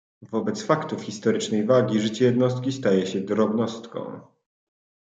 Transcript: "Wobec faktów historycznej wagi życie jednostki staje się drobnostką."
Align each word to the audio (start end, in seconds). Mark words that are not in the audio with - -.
"Wobec 0.31 0.63
faktów 0.63 1.01
historycznej 1.03 1.65
wagi 1.65 1.99
życie 2.01 2.25
jednostki 2.25 2.71
staje 2.71 3.07
się 3.07 3.21
drobnostką." 3.21 4.19